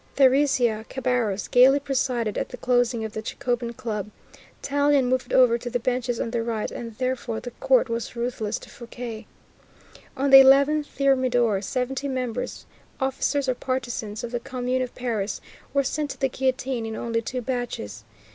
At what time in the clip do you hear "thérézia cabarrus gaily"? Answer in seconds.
0.17-1.79